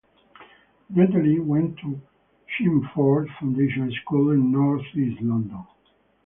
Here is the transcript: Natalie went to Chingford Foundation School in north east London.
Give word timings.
Natalie 0.89 1.39
went 1.39 1.77
to 1.77 2.01
Chingford 2.49 3.27
Foundation 3.39 3.93
School 4.01 4.31
in 4.31 4.51
north 4.51 4.81
east 4.95 5.21
London. 5.21 5.63